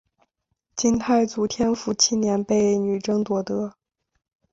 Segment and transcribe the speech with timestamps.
[0.75, 3.75] 金太祖天辅七年被女真夺得。